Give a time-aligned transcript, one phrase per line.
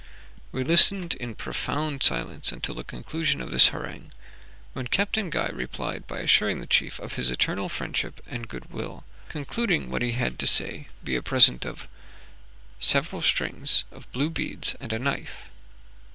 [0.51, 4.11] We listened in profound silence until the conclusion of this harangue,
[4.73, 9.91] when Captain Guy replied by assuring the chief of his eternal friendship and goodwill, concluding
[9.91, 11.87] what he had to say by a present of
[12.79, 15.49] several strings of blue beads and a knife.